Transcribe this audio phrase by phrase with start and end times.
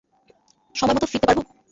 [0.75, 1.39] সময়মত ফিরতে পারব?